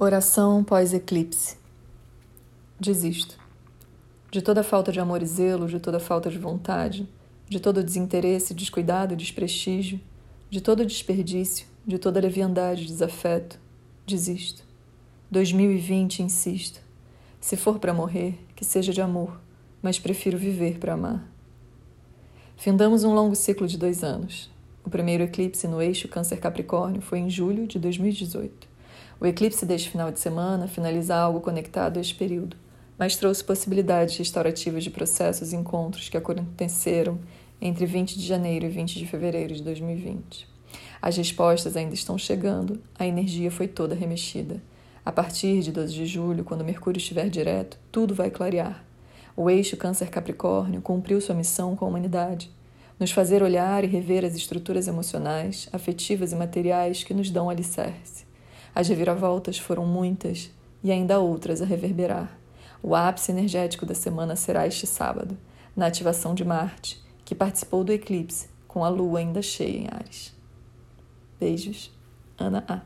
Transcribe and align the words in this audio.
Oração 0.00 0.62
pós-eclipse. 0.62 1.56
Desisto. 2.78 3.36
De 4.30 4.40
toda 4.40 4.62
falta 4.62 4.92
de 4.92 5.00
amor 5.00 5.22
e 5.22 5.26
zelo, 5.26 5.66
de 5.66 5.80
toda 5.80 5.98
falta 5.98 6.30
de 6.30 6.38
vontade, 6.38 7.08
de 7.48 7.58
todo 7.58 7.82
desinteresse, 7.82 8.54
descuidado 8.54 9.14
e 9.14 9.16
desprestígio, 9.16 10.00
de 10.48 10.60
todo 10.60 10.86
desperdício, 10.86 11.66
de 11.84 11.98
toda 11.98 12.20
leviandade 12.20 12.84
e 12.84 12.86
desafeto, 12.86 13.58
desisto. 14.06 14.62
2020, 15.32 16.22
insisto. 16.22 16.80
Se 17.40 17.56
for 17.56 17.80
para 17.80 17.92
morrer, 17.92 18.38
que 18.54 18.64
seja 18.64 18.92
de 18.92 19.00
amor, 19.00 19.40
mas 19.82 19.98
prefiro 19.98 20.38
viver 20.38 20.78
para 20.78 20.92
amar. 20.92 21.28
Findamos 22.56 23.02
um 23.02 23.12
longo 23.12 23.34
ciclo 23.34 23.66
de 23.66 23.76
dois 23.76 24.04
anos. 24.04 24.48
O 24.84 24.90
primeiro 24.90 25.24
eclipse 25.24 25.66
no 25.66 25.82
eixo 25.82 26.06
Câncer-Capricórnio 26.06 27.02
foi 27.02 27.18
em 27.18 27.28
julho 27.28 27.66
de 27.66 27.80
2018. 27.80 28.77
O 29.20 29.26
eclipse 29.26 29.66
deste 29.66 29.90
final 29.90 30.12
de 30.12 30.20
semana 30.20 30.68
finaliza 30.68 31.16
algo 31.16 31.40
conectado 31.40 31.96
a 31.96 32.00
este 32.00 32.14
período, 32.14 32.56
mas 32.96 33.16
trouxe 33.16 33.42
possibilidades 33.42 34.16
restaurativas 34.16 34.84
de 34.84 34.90
processos 34.90 35.52
e 35.52 35.56
encontros 35.56 36.08
que 36.08 36.16
aconteceram 36.16 37.18
entre 37.60 37.84
20 37.84 38.16
de 38.16 38.24
janeiro 38.24 38.66
e 38.66 38.68
20 38.68 38.96
de 38.96 39.06
fevereiro 39.06 39.54
de 39.54 39.62
2020. 39.64 40.46
As 41.02 41.16
respostas 41.16 41.76
ainda 41.76 41.94
estão 41.94 42.16
chegando, 42.16 42.80
a 42.96 43.04
energia 43.04 43.50
foi 43.50 43.66
toda 43.66 43.94
remexida. 43.94 44.62
A 45.04 45.10
partir 45.10 45.62
de 45.62 45.72
12 45.72 45.92
de 45.92 46.06
julho, 46.06 46.44
quando 46.44 46.64
Mercúrio 46.64 46.98
estiver 46.98 47.28
direto, 47.28 47.76
tudo 47.90 48.14
vai 48.14 48.30
clarear. 48.30 48.84
O 49.36 49.50
eixo 49.50 49.76
Câncer-Capricórnio 49.76 50.80
cumpriu 50.80 51.20
sua 51.20 51.34
missão 51.34 51.74
com 51.74 51.84
a 51.84 51.88
humanidade 51.88 52.52
nos 52.98 53.12
fazer 53.12 53.42
olhar 53.42 53.84
e 53.84 53.86
rever 53.86 54.24
as 54.24 54.34
estruturas 54.34 54.88
emocionais, 54.88 55.68
afetivas 55.72 56.32
e 56.32 56.36
materiais 56.36 57.04
que 57.04 57.14
nos 57.14 57.30
dão 57.30 57.48
alicerce. 57.48 58.27
As 58.78 58.86
reviravoltas 58.86 59.58
foram 59.58 59.84
muitas 59.84 60.52
e 60.84 60.92
ainda 60.92 61.18
outras 61.18 61.60
a 61.60 61.64
reverberar. 61.64 62.38
O 62.80 62.94
ápice 62.94 63.32
energético 63.32 63.84
da 63.84 63.92
semana 63.92 64.36
será 64.36 64.68
este 64.68 64.86
sábado, 64.86 65.36
na 65.74 65.86
ativação 65.86 66.32
de 66.32 66.44
Marte, 66.44 67.04
que 67.24 67.34
participou 67.34 67.82
do 67.82 67.92
eclipse 67.92 68.48
com 68.68 68.84
a 68.84 68.88
lua 68.88 69.18
ainda 69.18 69.42
cheia 69.42 69.78
em 69.78 69.88
Ares. 69.90 70.32
Beijos, 71.40 71.90
Ana 72.38 72.64
A. 72.68 72.82